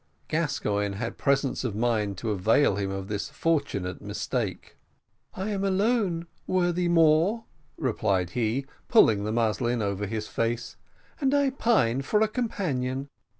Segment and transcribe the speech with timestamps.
[0.29, 4.75] Gascoigne had presence of mind to avail himself of this fortunate mistake.
[5.35, 7.43] "I am alone, worthy Moor,"
[7.77, 10.75] replied he, pulling the muslin more over his face,
[11.19, 13.09] "and I pine for a companion.